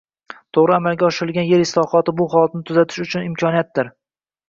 [0.57, 3.97] To‘g‘ri amalga oshirilgan yer islohoti bu holatni tuzatish uchun imkoniyatdir.